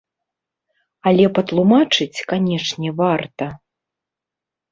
[1.09, 3.45] Але патлумачыць, канечне, варта.